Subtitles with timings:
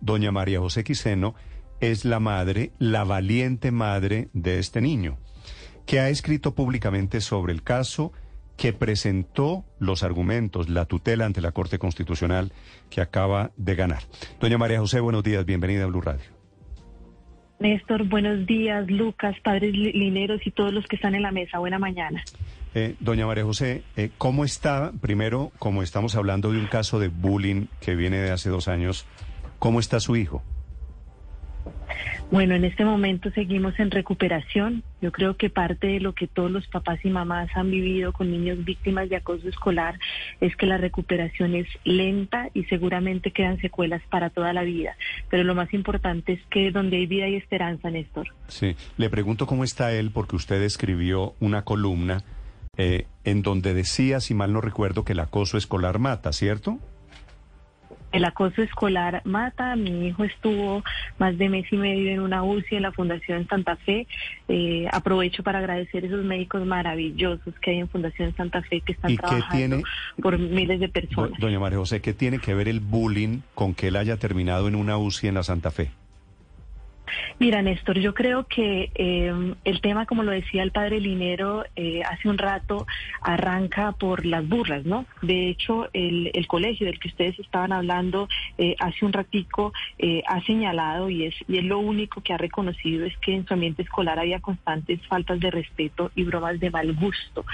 [0.00, 1.34] Doña María José Quiseno
[1.80, 5.18] es la madre, la valiente madre de este niño,
[5.86, 8.12] que ha escrito públicamente sobre el caso,
[8.56, 12.52] que presentó los argumentos, la tutela ante la Corte Constitucional
[12.90, 14.02] que acaba de ganar.
[14.40, 16.38] Doña María José, buenos días, bienvenida a Blue Radio.
[17.60, 21.58] Néstor, buenos días, Lucas, padres lineros y todos los que están en la mesa.
[21.58, 22.22] Buena mañana.
[22.74, 24.92] Eh, doña María José, eh, ¿cómo está?
[25.00, 29.06] Primero, como estamos hablando de un caso de bullying que viene de hace dos años,
[29.58, 30.42] ¿cómo está su hijo?
[32.30, 34.82] Bueno, en este momento seguimos en recuperación.
[35.00, 38.30] Yo creo que parte de lo que todos los papás y mamás han vivido con
[38.30, 39.98] niños víctimas de acoso escolar
[40.42, 44.94] es que la recuperación es lenta y seguramente quedan secuelas para toda la vida.
[45.30, 48.34] Pero lo más importante es que donde hay vida hay esperanza, Néstor.
[48.48, 52.22] Sí, le pregunto cómo está él porque usted escribió una columna
[52.76, 56.78] eh, en donde decía, si mal no recuerdo, que el acoso escolar mata, ¿cierto?
[58.12, 59.76] El acoso escolar mata.
[59.76, 60.82] Mi hijo estuvo
[61.18, 64.06] más de mes y medio en una UCI en la Fundación Santa Fe.
[64.48, 68.92] Eh, aprovecho para agradecer a esos médicos maravillosos que hay en Fundación Santa Fe que
[68.92, 69.82] están trabajando
[70.22, 71.38] por miles de personas.
[71.38, 74.74] Doña María José, ¿qué tiene que ver el bullying con que él haya terminado en
[74.74, 75.90] una UCI en la Santa Fe?
[77.38, 82.02] Mira, Néstor, yo creo que eh, el tema, como lo decía el padre Linero eh,
[82.02, 82.86] hace un rato,
[83.22, 85.06] arranca por las burlas, ¿no?
[85.22, 88.26] De hecho, el, colegio del que ustedes estaban hablando
[88.56, 89.72] eh, hace un ratico
[90.26, 93.52] ha señalado y es, y es lo único que ha reconocido es que en su
[93.52, 97.44] ambiente escolar había constantes faltas de respeto y bromas de mal gusto.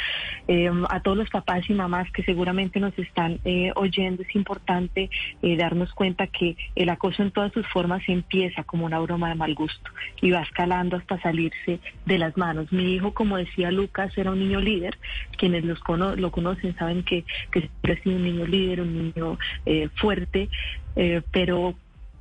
[0.88, 3.40] a todos los papás y mamás que seguramente nos están
[3.74, 5.10] oyendo, es importante
[5.42, 9.43] darnos cuenta que el acoso en todas sus formas empieza como una broma de mal
[9.44, 9.90] al gusto
[10.20, 12.72] y va escalando hasta salirse de las manos.
[12.72, 14.98] Mi hijo, como decía Lucas, era un niño líder.
[15.36, 15.80] Quienes los
[16.16, 20.48] lo conocen saben que, que siempre ha sido un niño líder, un niño eh, fuerte,
[20.96, 21.74] eh, pero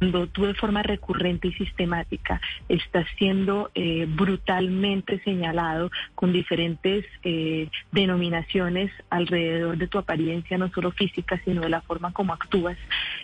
[0.04, 7.70] cuando tú de forma recurrente y sistemática estás siendo eh, brutalmente señalado con diferentes eh,
[7.94, 12.78] denominaciones alrededor de tu apariencia, no solo física, sino de la forma como actúas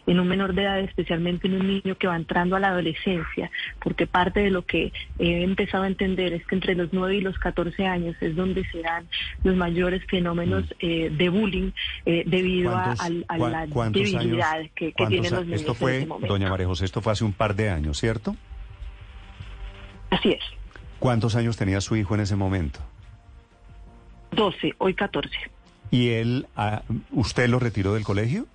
[0.07, 3.51] en un menor de edad, especialmente en un niño que va entrando a la adolescencia,
[3.84, 7.22] porque parte de lo que he empezado a entender es que entre los 9 y
[7.22, 9.06] los 14 años es donde se dan
[9.44, 10.73] los mayores fenómenos mm.
[10.79, 11.72] eh, de bullying
[12.06, 12.95] debido a,
[13.38, 15.62] la debilidad que, tienen los niños.
[15.62, 18.35] Esto fue, doña María esto fue hace un par de años, ¿cierto?
[20.09, 20.44] Así es.
[21.00, 22.80] ¿Cuántos años tenía su hijo en ese momento?
[24.31, 25.30] 12, hoy 14.
[25.91, 28.46] ¿Y él, ah, usted lo retiró del colegio?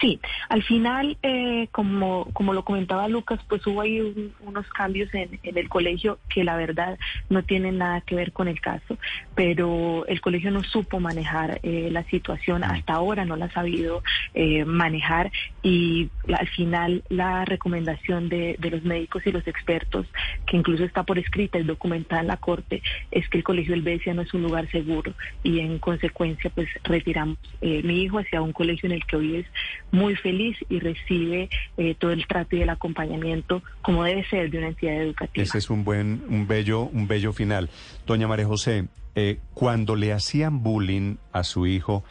[0.00, 5.40] Sí, al final, eh, como, como lo comentaba Lucas, pues hubo ahí unos cambios en,
[5.42, 6.96] el colegio que la verdad
[7.28, 8.96] no tienen nada que ver con el caso,
[9.34, 14.04] pero el colegio no supo manejar eh, la situación, hasta ahora no la ha sabido
[14.34, 15.32] eh, manejar
[15.64, 20.06] y al final la recomendación de, de, los médicos y los expertos,
[20.46, 23.82] que incluso está por escrita y documentada en la Corte, es que el colegio del
[23.82, 28.52] Besia no es un lugar seguro y en consecuencia pues retiramos mi hijo hacia un
[28.52, 29.46] colegio en el que hoy es
[29.90, 34.58] muy feliz y recibe eh, todo el trato y el acompañamiento como debe ser de
[34.58, 35.42] una entidad educativa.
[35.42, 37.70] Ese es un buen, un bello, un bello final.
[38.06, 42.04] Doña María José, eh, cuando le hacían bullying a su hijo,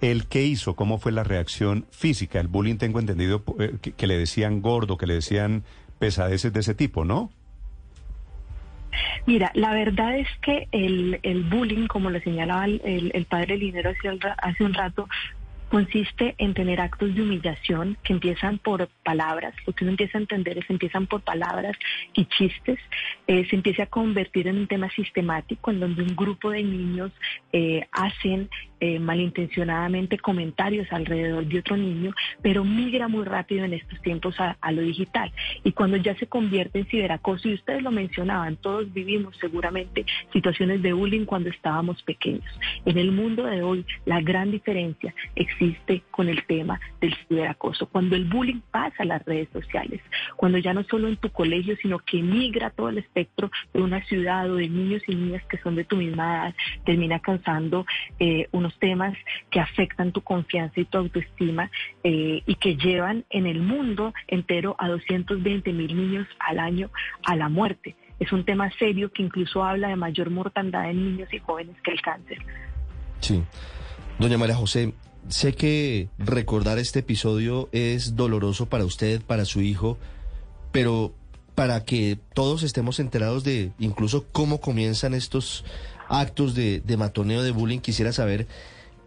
[0.00, 0.74] ¿el qué hizo?
[0.76, 2.40] ¿Cómo fue la reacción física?
[2.40, 5.64] El bullying tengo entendido eh, que, le decían gordo, que le decían
[5.98, 7.30] pesadeces de ese tipo, ¿no?
[9.26, 13.90] Mira, la verdad es que el, el bullying, como lo señalaba el, el padre Linero
[13.90, 15.08] hace, hace un rato,
[15.70, 20.20] consiste en tener actos de humillación que empiezan por palabras, lo que uno empieza a
[20.20, 21.76] entender es que empiezan por palabras
[22.12, 22.78] y chistes,
[23.28, 27.12] eh, se empieza a convertir en un tema sistemático en donde un grupo de niños
[27.52, 28.50] eh, hacen
[28.80, 32.12] eh, malintencionadamente comentarios alrededor de otro niño,
[32.42, 35.32] pero migra muy rápido en estos tiempos a, lo digital.
[35.64, 40.82] Y cuando ya se convierte en ciberacoso, y ustedes lo mencionaban, todos vivimos seguramente situaciones
[40.82, 42.44] de bullying cuando estábamos pequeños.
[42.84, 47.86] En el mundo de hoy, la gran diferencia existe con el tema del ciberacoso.
[47.86, 50.00] Cuando el bullying pasa a las redes sociales,
[50.36, 54.02] cuando ya no solo en tu colegio, sino que migra todo el espectro de una
[54.06, 56.54] ciudad o de niños y niñas que son de tu misma edad,
[56.84, 57.86] termina causando
[58.18, 59.16] eh, unos temas
[59.50, 61.70] que afectan tu confianza y tu autoestima
[62.04, 66.90] eh, y que llevan en el mundo entero a 220 mil niños al año
[67.24, 67.96] a la muerte.
[68.18, 71.92] Es un tema serio que incluso habla de mayor mortandad en niños y jóvenes que
[71.92, 72.38] el cáncer.
[73.20, 73.42] Sí.
[74.18, 74.92] Doña María José,
[75.28, 79.98] sé que recordar este episodio es doloroso para usted, para su hijo,
[80.72, 81.14] pero
[81.60, 85.62] para que todos estemos enterados de incluso cómo comienzan estos
[86.08, 88.46] actos de, de matoneo, de bullying, quisiera saber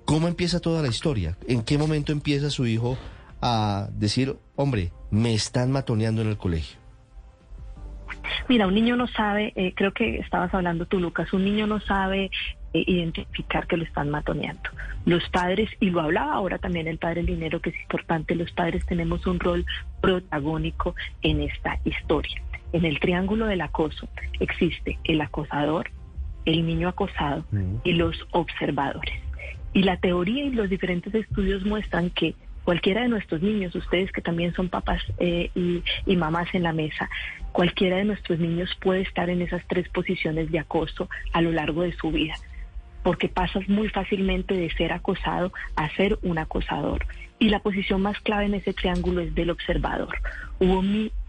[0.05, 2.95] cómo empieza toda la historia, en qué momento empieza su hijo
[3.41, 6.77] a decir, hombre, me están matoneando en el colegio.
[8.47, 11.79] Mira, un niño no sabe, eh, creo que estabas hablando tú, Lucas, un niño no
[11.79, 12.29] sabe
[12.79, 14.69] identificar que lo están matoneando.
[15.05, 18.85] Los padres, y lo hablaba ahora también el padre Linero, que es importante, los padres
[18.85, 19.65] tenemos un rol
[20.01, 22.41] protagónico en esta historia.
[22.71, 24.07] En el triángulo del acoso
[24.39, 25.91] existe el acosador,
[26.45, 27.45] el niño acosado
[27.83, 29.21] y los observadores.
[29.73, 34.21] Y la teoría y los diferentes estudios muestran que cualquiera de nuestros niños, ustedes que
[34.21, 37.09] también son papás eh, y, y, mamás en la mesa,
[37.51, 41.83] cualquiera de nuestros niños puede estar en esas tres posiciones de acoso a lo largo
[41.83, 42.35] de su vida,
[43.03, 47.05] porque pasas muy fácilmente de ser acosado a ser un acosador.
[47.39, 50.15] Y la posición más clave en ese triángulo es del observador.
[50.59, 50.81] Hubo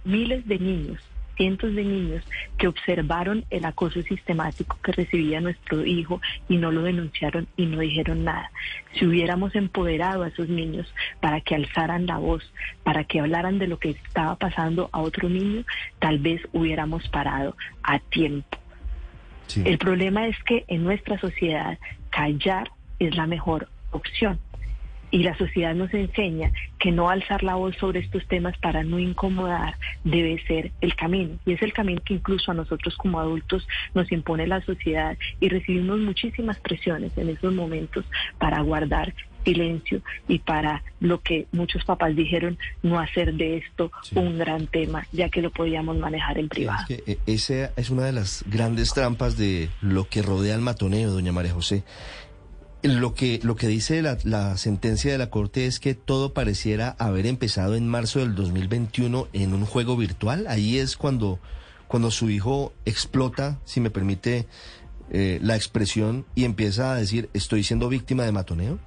[0.04, 1.00] miles de niños
[1.36, 2.24] cientos de niños
[2.58, 7.80] que observaron el acoso sistemático que recibía nuestro hijo y no lo denunciaron y no
[7.80, 8.50] dijeron nada.
[8.94, 12.42] Si hubiéramos empoderado a esos niños para que alzaran la voz,
[12.82, 15.64] para que hablaran de lo que estaba pasando a otro niño,
[15.98, 18.58] tal vez hubiéramos parado a tiempo.
[19.64, 21.78] El problema es que en nuestra sociedad
[22.10, 24.38] callar es la mejor opción.
[25.10, 26.50] Y la sociedad nos enseña
[26.80, 31.38] que no alzar la voz sobre estos temas para no incomodar debe ser el camino.
[31.46, 35.16] Y es el camino que incluso a nosotros como adultos nos impone la sociedad.
[35.38, 38.04] Y recibimos muchísimas presiones en esos momentos
[38.38, 39.14] para guardar
[39.44, 45.06] silencio y para lo que muchos papás dijeron, no hacer de esto un gran tema,
[45.12, 46.84] ya que lo podíamos manejar en privado.
[46.88, 50.60] Es que eh, esa es una de las grandes trampas de lo que rodea el
[50.60, 51.84] matoneo, doña María José.
[52.82, 56.94] Lo que, lo que dice la, la, sentencia de la Corte es que todo pareciera
[56.98, 60.46] haber empezado en marzo del 2021 en un juego virtual.
[60.48, 61.38] Ahí es cuando,
[61.88, 64.46] cuando su hijo explota, si me permite
[65.10, 68.78] eh, la expresión, y empieza a decir, estoy siendo víctima de matoneo.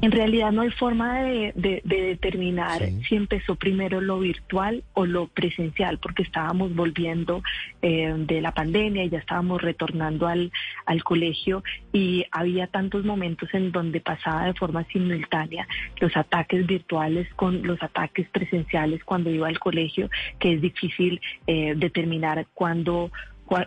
[0.00, 1.52] En realidad no hay forma de,
[1.84, 7.42] determinar si empezó primero lo virtual o lo presencial, porque estábamos volviendo
[7.82, 10.52] eh, de la pandemia y ya estábamos retornando al,
[10.86, 11.62] al colegio
[11.92, 15.66] y había tantos momentos en donde pasaba de forma simultánea
[16.00, 21.74] los ataques virtuales con los ataques presenciales cuando iba al colegio, que es difícil eh,
[21.76, 23.10] determinar cuándo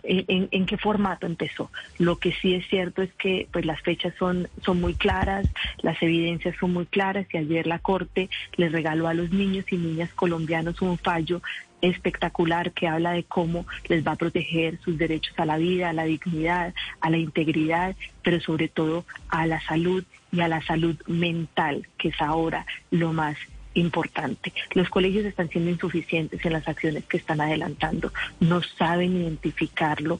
[0.03, 1.71] en, qué formato empezó.
[1.97, 5.47] Lo que sí es cierto es que pues las fechas son, son muy claras,
[5.81, 9.77] las evidencias son muy claras y ayer la Corte les regaló a los niños y
[9.77, 11.41] niñas colombianos un fallo
[11.81, 15.93] espectacular que habla de cómo les va a proteger sus derechos a la vida, a
[15.93, 20.95] la dignidad, a la integridad, pero sobre todo a la salud y a la salud
[21.07, 23.35] mental, que es ahora lo más
[23.73, 24.53] importante.
[24.73, 30.19] Los colegios están siendo insuficientes en las acciones que están adelantando, no saben identificarlo,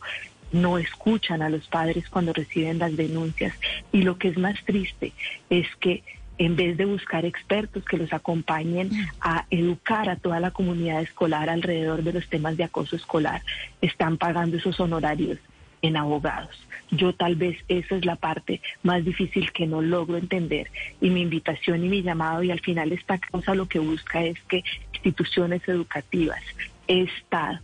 [0.52, 3.54] no escuchan a los padres cuando reciben las denuncias
[3.92, 5.14] y lo que es más triste
[5.50, 6.04] es que
[6.38, 8.90] en vez de buscar expertos que los acompañen
[9.22, 13.44] a educar a toda la comunidad escolar alrededor de los temas de acoso escolar,
[13.82, 15.38] están pagando esos honorarios
[15.82, 16.56] en abogados.
[16.92, 20.70] Yo tal vez esa es la parte más difícil que no logro entender
[21.00, 24.40] y mi invitación y mi llamado y al final esta cosa lo que busca es
[24.50, 26.42] que instituciones educativas,
[26.88, 27.60] Estado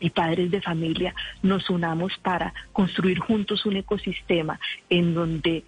[0.00, 4.58] y padres de familia nos unamos para construir juntos un ecosistema
[4.90, 5.64] en donde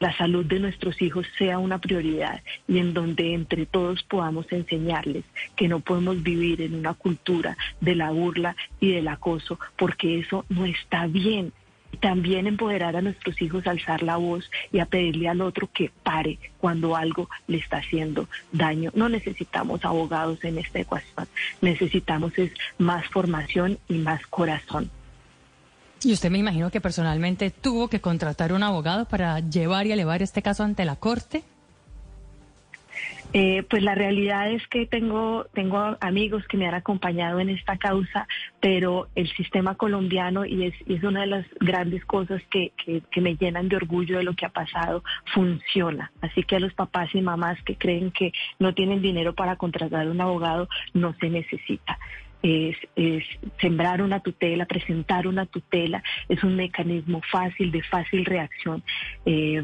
[0.00, 5.24] la salud de nuestros hijos sea una prioridad y en donde entre todos podamos enseñarles
[5.54, 10.44] que no podemos vivir en una cultura de la burla y del acoso, porque eso
[10.48, 11.52] no está bien.
[12.00, 15.90] También empoderar a nuestros hijos a alzar la voz y a pedirle al otro que
[16.02, 18.90] pare cuando algo le está haciendo daño.
[18.94, 21.28] No necesitamos abogados en esta ecuación,
[21.60, 24.90] necesitamos es más formación y más corazón.
[26.02, 30.22] Y usted me imagino que personalmente tuvo que contratar un abogado para llevar y elevar
[30.22, 31.42] este caso ante la Corte.
[33.32, 37.76] Eh, pues la realidad es que tengo, tengo amigos que me han acompañado en esta
[37.76, 38.26] causa,
[38.60, 43.02] pero el sistema colombiano, y es, y es una de las grandes cosas que, que,
[43.08, 46.10] que, me llenan de orgullo de lo que ha pasado, funciona.
[46.20, 50.08] Así que a los papás y mamás que creen que no tienen dinero para contratar
[50.08, 51.98] un abogado, no se necesita.
[52.42, 53.24] Es, es,
[53.60, 58.82] sembrar una tutela, presentar una tutela, es un mecanismo fácil, de fácil reacción.
[59.26, 59.62] Eh,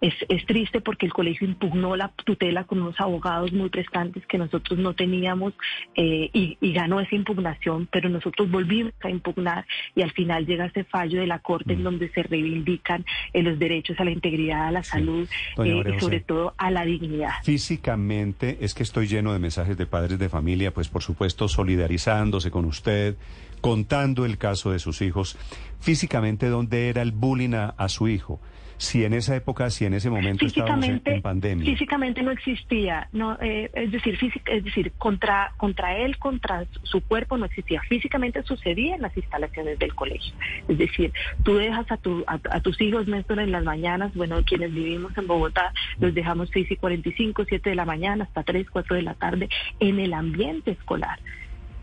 [0.00, 4.38] es, es, triste porque el colegio impugnó la tutela con unos abogados muy prestantes que
[4.38, 5.52] nosotros no teníamos
[5.94, 10.66] eh, y, y, ganó esa impugnación, pero nosotros volvimos a impugnar y al final llega
[10.66, 14.68] ese fallo de la Corte en donde se reivindican eh, los derechos a la integridad,
[14.68, 14.90] a la sí.
[14.90, 15.28] salud
[15.58, 17.32] eh, y sobre todo a la dignidad.
[17.44, 22.50] Físicamente, es que estoy lleno de mensajes de padres de familia, pues por supuesto solidarizándose
[22.50, 23.16] con usted,
[23.60, 25.36] contando el caso de sus hijos.
[25.80, 28.40] Físicamente, ¿dónde era el bullying a, a su hijo?
[28.80, 31.66] Si en esa época, si en ese momento estábamos en, en, pandemia.
[31.66, 37.02] Físicamente no existía, no, eh, es decir, física, es decir, contra, contra él, contra su
[37.02, 37.82] cuerpo no existía.
[37.82, 40.32] Físicamente sucedía en las instalaciones del colegio.
[40.66, 44.42] Es decir, tú dejas a, tu, a, a tus hijos, Néstor, en las mañanas, bueno,
[44.44, 48.66] quienes vivimos en Bogotá, los dejamos 6 y 45, 7 de la mañana, hasta 3,
[48.70, 51.18] 4 de la tarde, en el ambiente escolar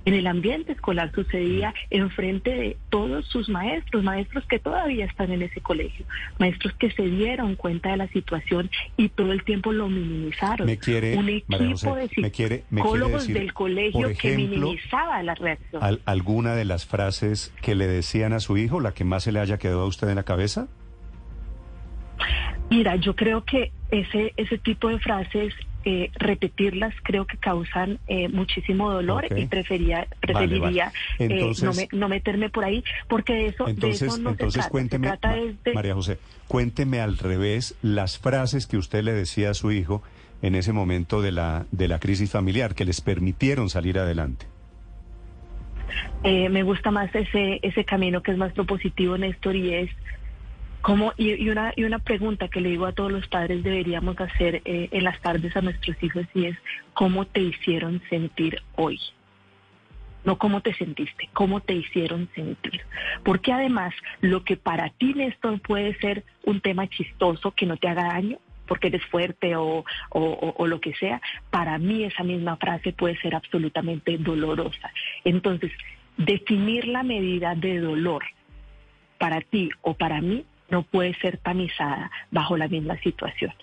[0.08, 5.42] en el ambiente escolar sucedía enfrente de todos sus maestros, maestros que todavía están en
[5.42, 6.06] ese colegio,
[6.40, 10.66] maestros que se dieron cuenta de la situación y todo el tiempo lo minimizaron.
[10.66, 14.38] Me quiere, Un equipo José, de me quiere, me psicólogos quiere decir, del colegio que
[14.38, 15.84] minimizaba la reacción.
[15.84, 19.34] al- ¿Alguna de las frases que le decían a su hijo, la que más se
[19.34, 20.68] le haya quedado a usted en la cabeza?
[22.70, 25.54] Mira, yo creo que ese, ese tipo de frases,
[25.86, 30.92] eh, repetirlas, creo que causan eh, muchísimo dolor y prefería, preferiría vale.
[31.20, 34.32] eh, Entonces- no, me- no meterme por ahí, porque de eso, de Entonces, eso no
[34.32, 34.70] entonces se trata.
[34.72, 36.18] cuénteme, se trata de- María José,
[36.48, 40.04] cuénteme al revés las frases que usted le decía a su hijo
[40.42, 44.46] en ese momento de la, de la crisis familiar, que les permitieron salir adelante.
[46.24, 49.90] Eh, me gusta más ese ese camino que es más propositivo, Néstor, y es
[51.18, 54.88] y, una, y una pregunta que le digo a todos los padres deberíamos hacer eh,
[54.92, 56.58] en las tardes a nuestros hijos y es
[56.94, 59.00] cómo te hicieron sentir hoy.
[60.24, 62.82] No cómo te sentiste, cómo te hicieron sentir.
[63.24, 67.88] Porque además, lo que para ti, Néstor, puede ser un tema chistoso que no te
[67.88, 72.92] haga daño, porque eres fuerte o, o lo que sea, para mí esa misma frase
[72.92, 74.92] puede ser absolutamente dolorosa.
[75.24, 75.72] Entonces,
[76.18, 78.24] definir la medida de dolor
[79.18, 83.54] para ti o para mí no puede ser tamizada bajo la misma situación.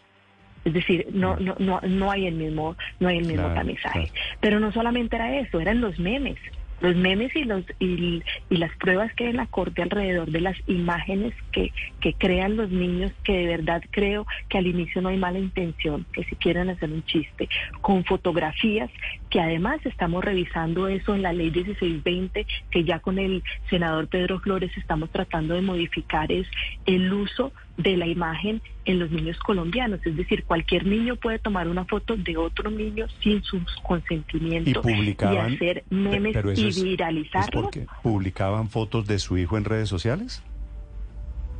[0.65, 4.09] Es decir, no, no, no, no hay el mismo, no hay el mismo Claro, tamizaje.
[4.11, 4.39] claro.
[4.41, 6.39] Pero no solamente era eso, eran los memes.
[6.81, 10.41] Los memes y, los, y, y las pruebas que hay en la corte alrededor de
[10.41, 15.09] las imágenes que, que crean los niños, que de verdad creo que al inicio no
[15.11, 17.49] hay mala intención, que si quieren hacer un chiste,
[17.81, 18.91] con fotografías,
[19.35, 24.39] que además estamos revisando eso en la ley 1620, que ya con el senador Pedro
[24.39, 26.47] Flores estamos tratando de modificar, es
[26.87, 29.99] el uso de la imagen en los niños colombianos.
[30.07, 34.75] Es decir, cualquier niño puede tomar una foto de otro niño sin su consentimiento Y
[34.75, 37.65] publicaban, y hacer memes pero eso y es- ¿Es viralizarlos.
[37.65, 40.45] porque publicaban fotos de su hijo en redes sociales?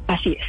[0.07, 0.47] Así es.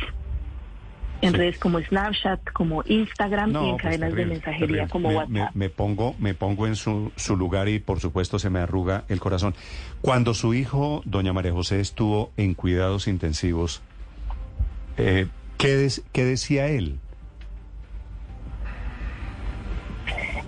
[1.21, 1.37] En Sí.
[1.37, 4.87] redes como Snapchat, como Instagram y en pues, cadenas de mensajería terrible.
[4.89, 5.55] como me, WhatsApp.
[5.55, 9.05] Me, me pongo, me pongo en su, su lugar y por supuesto se me arruga
[9.07, 9.55] el corazón.
[10.01, 13.81] Cuando su hijo, doña María José, estuvo en cuidados intensivos,
[14.97, 16.99] eh, ¿qué, des- qué decía él?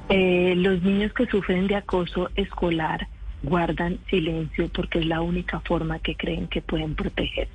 [0.10, 3.08] Eh, los niños que sufren de acoso escolar
[3.44, 7.52] guardan silencio porque es la única forma que creen que pueden protegerse.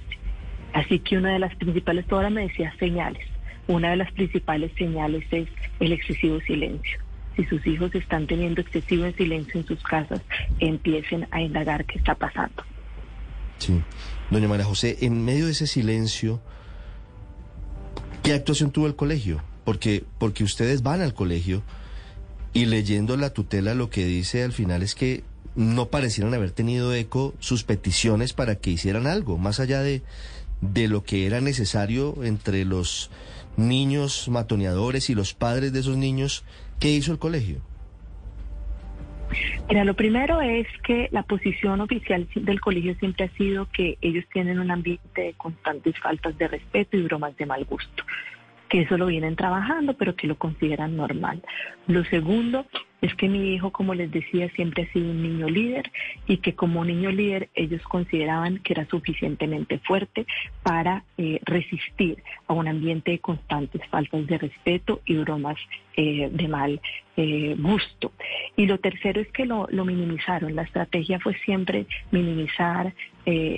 [0.73, 3.27] Así que una de las principales, ahora me decías señales,
[3.67, 5.49] una de las principales señales es
[5.81, 6.99] el excesivo silencio.
[7.37, 10.21] Si sus hijos están teniendo excesivo silencio en sus casas,
[10.59, 12.63] empiecen a indagar qué está pasando.
[13.59, 13.81] Sí.
[14.31, 16.41] Doña María José, en medio de ese silencio,
[18.23, 19.43] ¿qué actuación tuvo el colegio?
[19.65, 21.63] Porque, porque ustedes van al colegio
[22.53, 25.23] y leyendo la tutela lo que dice al final es que
[25.55, 30.03] no parecieran haber tenido eco sus peticiones para que hicieran algo, más allá de,
[30.63, 33.11] de lo que era necesario entre los
[33.57, 36.45] niños matoneadores y los padres de esos niños.
[36.81, 37.61] ¿Qué hizo el colegio?
[39.69, 44.25] Mira, lo primero es que la posición oficial del colegio siempre ha sido que ellos
[44.33, 48.05] tienen un ambiente de constantes faltas de respeto y bromas de mal gusto.
[48.73, 51.43] Que eso lo vienen trabajando, pero que lo consideran normal.
[51.89, 52.65] Lo segundo
[53.03, 55.93] es que mi hijo, como les decía, siempre ha sido un niño líder
[56.27, 60.25] y que como niño líder ellos consideraban que era suficientemente fuerte
[60.63, 65.59] para eh, resistir a un ambiente de constantes faltas de respeto y bromas
[65.95, 66.81] eh, de mal
[67.19, 68.13] eh, gusto.
[68.57, 70.55] Y lo tercero es que lo, lo, minimizaron.
[70.55, 72.95] La estrategia fue siempre minimizar,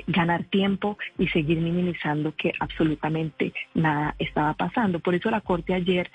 [0.07, 5.01] ganar tiempo y seguir minimizando que absolutamente nada estaba pasando.
[5.01, 6.11] Por eso la Corte ayer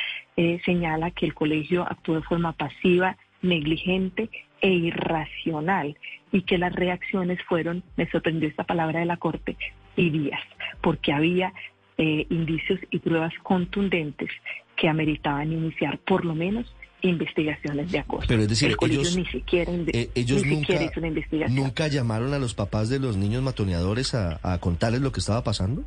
[0.63, 4.29] señala que el colegio actuó de forma pasiva negligente
[4.62, 5.98] e irracional
[6.32, 9.58] y que las reacciones fueron, me sorprendió esta palabra de la Corte,
[9.96, 10.41] tibias,
[10.82, 11.53] porque había
[11.98, 14.29] eh, indicios y pruebas contundentes
[14.75, 18.25] que ameritaban iniciar por lo menos investigaciones de acoso.
[18.27, 20.74] Pero es decir, ellos, ni siquiera, eh, ellos nunca,
[21.50, 25.44] nunca llamaron a los papás de los niños matoneadores a, a contarles lo que estaba
[25.44, 25.84] pasando.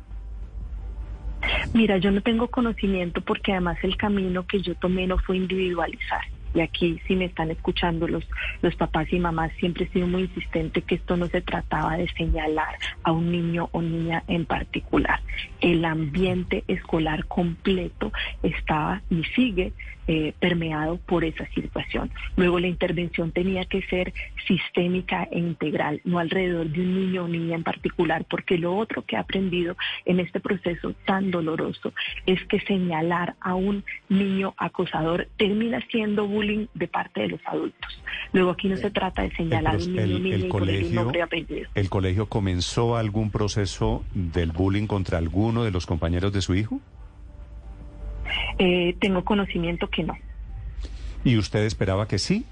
[1.73, 6.21] Mira, yo no tengo conocimiento porque además el camino que yo tomé no fue individualizar
[6.53, 8.23] y aquí si me están escuchando los,
[8.61, 12.07] los papás y mamás, siempre he sido muy insistente que esto no se trataba de
[12.09, 15.19] señalar a un niño o niña en particular.
[15.61, 19.73] El ambiente escolar completo estaba y sigue
[20.05, 22.11] eh, permeado por esa situación.
[22.35, 24.13] Luego la intervención tenía que ser
[24.45, 29.05] sistémica e integral, no alrededor de un niño o niña en particular, porque lo otro
[29.05, 31.93] que he aprendido en este proceso tan doloroso
[32.25, 36.42] es que señalar a un niño acosador termina siendo bullying
[36.73, 38.01] de parte de los adultos.
[38.31, 41.11] Luego aquí no se trata de señalar a un niño colegio.
[41.75, 46.79] ¿El colegio comenzó algún proceso del bullying contra alguno de los compañeros de su hijo?
[48.57, 50.15] Eh, tengo conocimiento que no.
[51.23, 52.45] ¿Y usted esperaba que sí?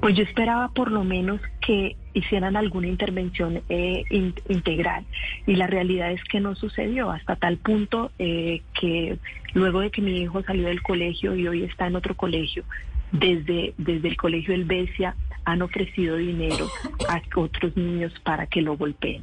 [0.00, 4.04] Pues yo esperaba por lo menos que hicieran alguna intervención eh,
[4.48, 5.04] integral
[5.46, 9.18] y la realidad es que no sucedió hasta tal punto eh, que
[9.52, 12.64] luego de que mi hijo salió del colegio y hoy está en otro colegio,
[13.12, 16.68] desde, desde el colegio Helvecia han ofrecido dinero
[17.08, 19.22] a otros niños para que lo golpeen.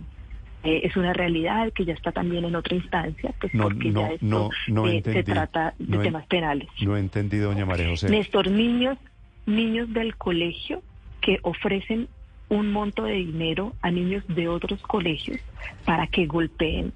[0.63, 4.51] Eh, es una realidad que ya está también en otra instancia, pues porque ya esto
[4.85, 6.67] eh, se trata de temas penales.
[6.81, 8.09] No he entendido, doña María José.
[8.09, 8.97] Néstor, niños,
[9.45, 10.81] niños del colegio
[11.21, 12.07] que ofrecen
[12.49, 15.39] un monto de dinero a niños de otros colegios
[15.85, 16.93] para que golpeen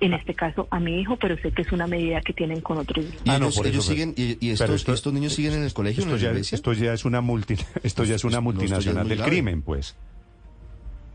[0.00, 2.78] en este caso a mi hijo, pero sé que es una medida que tienen con
[2.78, 3.22] otros niños.
[3.26, 6.02] Ah, no, por ellos siguen y, estos, niños siguen en el colegio.
[6.02, 9.96] Esto, ya, esto ya, es una multi, esto ya es una multinacional del crimen, pues.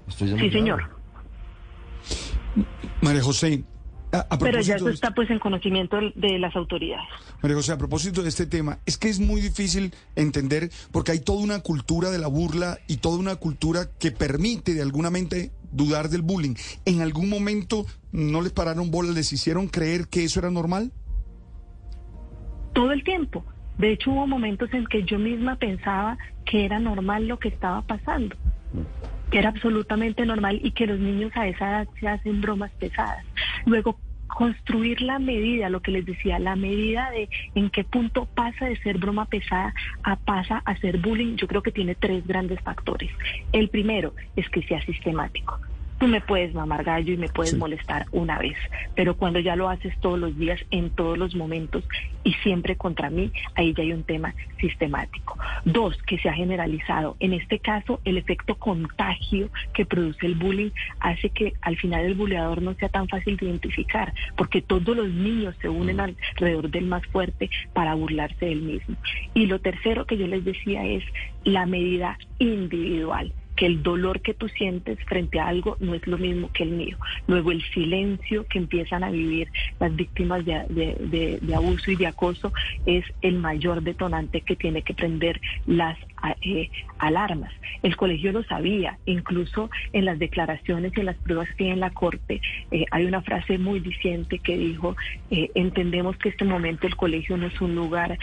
[0.08, 0.90] sí, señor.
[3.02, 3.64] María José.
[4.40, 7.08] Pero ya eso está pues en conocimiento de las autoridades.
[7.42, 11.20] María José, a propósito de este tema, es que es muy difícil entender porque hay
[11.20, 15.52] toda una cultura de la burla y toda una cultura que permite de alguna mente
[15.72, 16.56] dudar del bullying.
[16.86, 20.92] ¿En algún momento no les pararon bolas, les hicieron creer que eso era normal?
[22.74, 23.46] Todo el tiempo.
[23.78, 27.82] De hecho, hubo momentos en que yo misma pensaba que era normal lo que estaba
[27.84, 28.36] pasando
[29.30, 33.24] que era absolutamente normal y que los niños a esa edad se hacen bromas pesadas.
[33.66, 34.00] Luego,
[34.40, 38.78] construir la medida, lo que les decía, la medida de en qué punto pasa de
[38.78, 39.74] ser broma pesada
[40.04, 43.12] a pasa a ser bullying, yo creo que tiene tres grandes factores.
[43.52, 45.60] El primero es que sea sistemático.
[46.00, 48.58] Tú me puedes mamar gallo y me puedes molestar una vez,
[48.96, 51.84] pero cuando ya lo haces todos los días, en todos los momentos
[52.24, 55.38] y siempre contra mí, ahí ya hay un tema sistemático.
[55.66, 57.18] Dos, que se ha generalizado.
[57.20, 62.16] En este caso, el efecto contagio que produce el bullying hace que al final el
[62.16, 66.16] buleador no sea tan fácil de identificar, porque todos los niños se unen mm.
[66.36, 68.96] alrededor del más fuerte para burlarse del mismo.
[69.34, 71.04] Y lo tercero que yo les decía es
[71.44, 76.18] la medida individual que el dolor que tú sientes frente a algo no es lo
[76.18, 76.98] mismo que el mío.
[77.28, 79.50] Luego el silencio que empiezan a vivir
[79.82, 82.54] las víctimas de, abuso y de acoso
[82.86, 85.98] es el mayor detonante que tiene que prender las
[86.42, 86.70] eh,
[87.00, 87.52] alarmas.
[87.84, 91.82] El colegio lo sabía, incluso en las declaraciones y en las pruebas que hay en
[91.82, 92.40] la corte
[92.72, 94.96] eh, hay una frase muy diciente que dijo,
[95.32, 98.18] eh, entendemos que este momento el colegio no es un lugar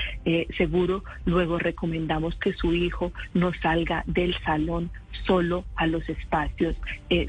[0.57, 4.91] seguro, luego recomendamos que su hijo no salga del salón
[5.27, 6.77] solo a los espacios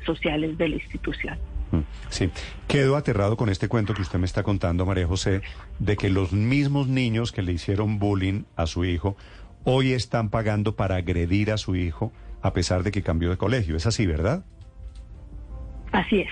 [0.05, 1.37] sociales de la institución.
[1.71, 2.29] Mm, sí,
[2.67, 5.41] quedo aterrado con este cuento que usted me está contando, María José,
[5.79, 9.17] de que los mismos niños que le hicieron bullying a su hijo
[9.63, 13.75] hoy están pagando para agredir a su hijo a pesar de que cambió de colegio.
[13.75, 14.45] Es así, ¿verdad?
[15.91, 16.29] Así es.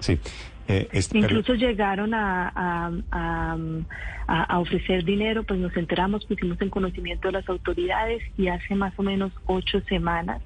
[0.00, 0.20] Sí.
[0.66, 7.48] Eh, Incluso llegaron a, a, ofrecer dinero, pues nos enteramos, pusimos en conocimiento de las
[7.48, 10.40] autoridades y hace más o menos ocho semanas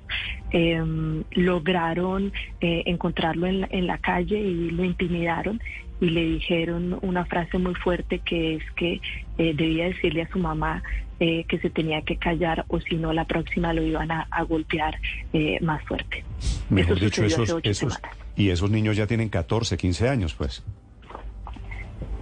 [0.51, 5.61] em, lograron eh, encontrarlo en la, en la calle y lo intimidaron
[6.01, 9.01] y le dijeron una frase muy fuerte que es que
[9.39, 10.83] eh, debía decirle a su mamá
[11.21, 14.43] eh, que se tenía que callar o si no la próxima lo iban a, a
[14.43, 15.01] golpear
[15.33, 16.25] eh, más fuerte.
[16.71, 17.99] Mejor Eso dicho, esos, esos,
[18.37, 20.63] y esos niños ya tienen 14, 15 años, pues.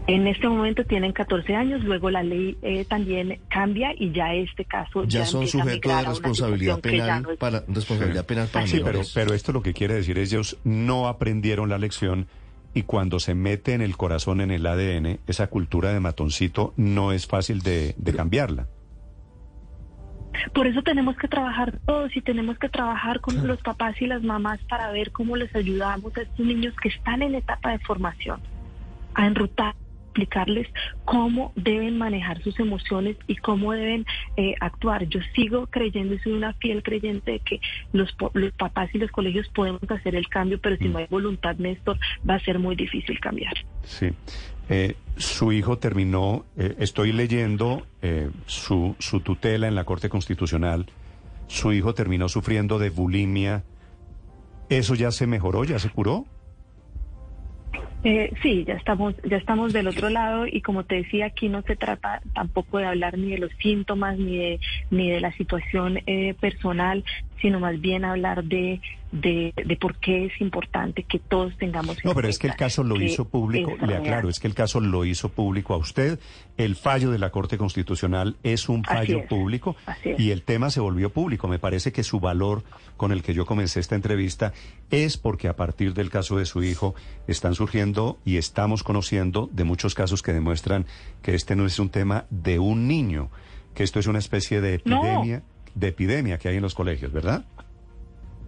[0.09, 4.65] En este momento tienen 14 años, luego la ley eh, también cambia y ya este
[4.65, 8.67] caso Ya ya, son sujetos de responsabilidad penal no es- para responsabilidad penal para
[9.15, 12.29] pero esto lo que quiere decir es ellos no aprendieron la lección
[12.73, 17.11] y cuando se mete en el corazón, en el ADN, esa cultura de matoncito no
[17.11, 18.67] es fácil de, de cambiarla.
[20.55, 24.23] Por eso tenemos que trabajar todos y tenemos que trabajar con los papás y las
[24.23, 28.41] mamás para ver cómo les ayudamos a estos niños que están en etapa de formación
[29.15, 29.75] a enrutar,
[30.17, 30.67] explicarles
[31.05, 35.07] cómo deben manejar sus emociones y cómo deben eh, actuar.
[35.09, 37.61] Yo sigo creyendo y soy una fiel creyente de que
[37.93, 41.57] los, los papás y los colegios podemos hacer el cambio, pero si no hay voluntad,
[41.57, 41.99] Néstor,
[42.29, 43.55] va a ser muy difícil cambiar.
[43.85, 44.11] Sí.
[44.69, 50.87] Eh, su hijo terminó, eh, estoy leyendo eh, su, su tutela en la Corte Constitucional,
[51.47, 53.63] su hijo terminó sufriendo de bulimia.
[54.69, 56.27] ¿Eso ya se mejoró, ya se curó?
[58.05, 61.63] Eh, sí, ya estamos, ya estamos del otro lado y como te decía, aquí no
[61.63, 66.01] se trata tampoco de hablar ni de los síntomas ni de ni de la situación
[66.07, 67.05] eh, personal,
[67.41, 68.81] sino más bien hablar de,
[69.21, 71.97] de, de por qué es importante que todos tengamos.
[72.05, 74.81] No, pero es que el caso lo hizo público, le aclaro, es que el caso
[74.81, 76.19] lo hizo público a usted.
[76.57, 79.77] El fallo de la Corte Constitucional es un fallo es, público
[80.19, 81.49] y el tema se volvió público.
[81.49, 82.63] Me parece que su valor
[82.97, 84.53] con el que yo comencé esta entrevista
[84.91, 86.95] es porque a partir del caso de su hijo
[87.27, 90.87] están surgiendo y estamos conociendo de muchos casos que demuestran
[91.23, 93.31] que este no es un tema de un niño,
[93.75, 94.99] que esto es una especie de No.
[94.99, 95.43] epidemia,
[95.75, 97.45] de epidemia que hay en los colegios, ¿verdad?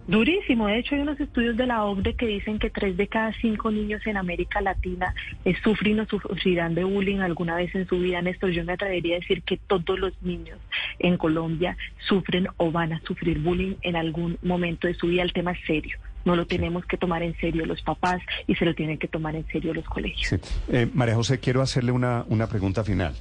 [0.09, 0.65] Durísimo.
[0.65, 3.69] De hecho, hay unos estudios de la OCDE que dicen que tres de cada cinco
[3.69, 5.13] niños en América Latina
[5.45, 8.19] eh, sufren o sufrirán de bullying alguna vez en su vida.
[8.19, 10.57] Néstor, yo me atrevería a decir que todos los niños
[10.97, 15.21] en Colombia sufren o van a sufrir bullying en algún momento de su vida.
[15.21, 15.99] El tema es serio.
[16.25, 19.35] No lo tenemos que tomar en serio los papás y se lo tienen que tomar
[19.35, 20.27] en serio los colegios.
[20.27, 20.37] Sí.
[20.69, 23.13] Eh, María José, quiero hacerle una, una pregunta final.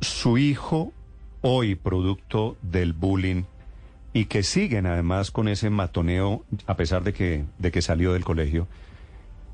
[0.00, 0.92] Su hijo,
[1.42, 3.44] hoy producto del bullying,
[4.18, 8.24] y que siguen además con ese matoneo, a pesar de que, de que salió del
[8.24, 8.66] colegio,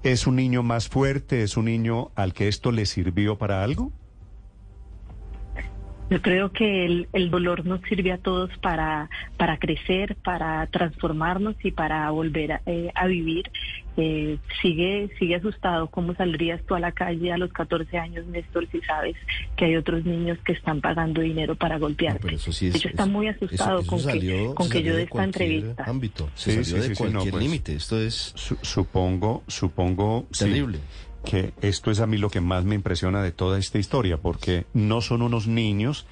[0.02, 1.42] ¿es un niño más fuerte?
[1.42, 3.92] ¿Es un niño al que esto le sirvió para algo?
[6.10, 11.56] Yo creo que el, el dolor nos sirve a todos para, para crecer, para transformarnos
[11.64, 13.50] y para volver a, eh, a vivir.
[13.96, 15.86] Eh, sigue, sigue asustado.
[15.88, 19.16] ¿Cómo saldrías tú a la calle a los 14 años, Néstor, si sabes
[19.56, 22.20] que hay otros niños que están pagando dinero para golpearte?
[22.22, 24.82] pero eso sí es- de hecho, está muy asustado eso con salió- que, con que
[24.82, 25.84] yo de de esta cualquier entrevista.
[25.84, 27.74] ámbito, se Sí, salió sí, de sí, sí, no, cualquier pues, límite.
[27.74, 30.26] Esto es Su- supongo, supongo...
[30.32, 30.78] sí, Terrible.
[31.24, 34.66] Que esto es a mí lo que más me impresiona de toda esta historia, porque
[34.74, 36.06] no son unos niños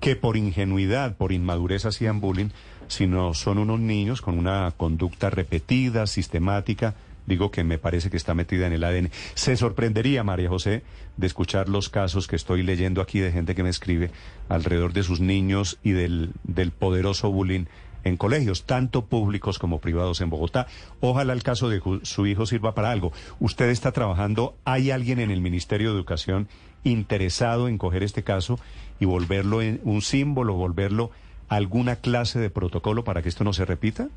[0.00, 2.48] que por ingenuidad, por inmadurez hacían bullying,
[2.88, 6.94] sino son unos niños con una conducta repetida, sistemática,
[7.26, 9.10] digo que me parece que está metida en el ADN.
[9.34, 10.82] Se sorprendería, María José,
[11.16, 14.10] de escuchar los casos que estoy leyendo aquí de gente que me escribe
[14.48, 17.64] alrededor de sus niños y del, del poderoso bullying
[18.04, 20.66] en colegios, tanto públicos como privados en Bogotá.
[21.00, 23.12] Ojalá el caso de su hijo sirva para algo.
[23.40, 26.48] Usted está trabajando, ¿hay alguien en el Ministerio de Educación
[26.84, 28.58] interesado en coger este caso
[29.00, 31.10] y volverlo en un símbolo, volverlo
[31.48, 34.08] alguna clase de protocolo para que esto no se repita?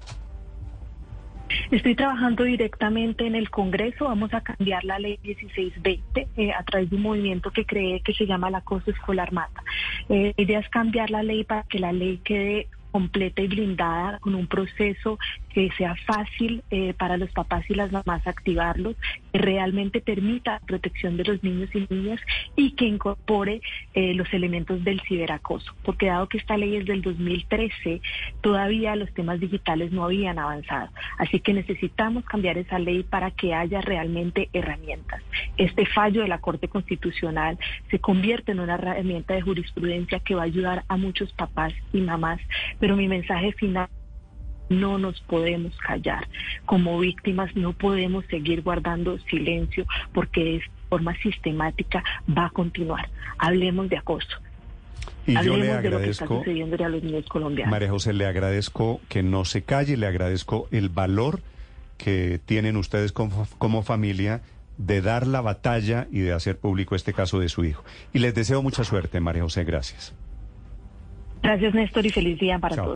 [1.72, 4.06] Estoy trabajando directamente en el Congreso.
[4.06, 8.14] Vamos a cambiar la ley 1620 eh, a través de un movimiento que cree que
[8.14, 9.64] se llama el acoso escolar mata.
[10.10, 14.18] Eh, la idea es cambiar la ley para que la ley quede completa y blindada
[14.18, 15.20] con un proceso
[15.54, 18.96] que sea fácil eh, para los papás y las mamás activarlos,
[19.32, 22.20] que realmente permita la protección de los niños y niñas
[22.56, 23.62] y que incorpore
[23.94, 28.02] eh, los elementos del ciberacoso, porque dado que esta ley es del 2013,
[28.42, 30.90] todavía los temas digitales no habían avanzado.
[31.20, 35.22] Así que necesitamos cambiar esa ley para que haya realmente herramientas.
[35.58, 37.60] Este fallo de la Corte Constitucional
[37.92, 42.02] se convierte en una herramienta de jurisprudencia que va a ayudar a muchos papás y
[42.02, 42.40] mamás,
[42.96, 43.90] mi mensaje final
[44.70, 46.28] no nos podemos callar.
[46.66, 53.10] Como víctimas no podemos seguir guardando silencio porque de forma sistemática va a continuar.
[53.38, 54.40] Hablemos de acoso.
[55.26, 57.72] Y yo Hablemos le de lo que está agradezco, a los niños colombianos.
[57.72, 61.42] María José, le agradezco que no se calle, le agradezco el valor
[61.98, 64.42] que tienen ustedes como, como familia
[64.78, 67.84] de dar la batalla y de hacer público este caso de su hijo.
[68.14, 70.14] Y les deseo mucha suerte, María José, gracias.
[71.44, 72.86] Gracias, Néstor, y feliz día para Chao.
[72.86, 72.96] todos.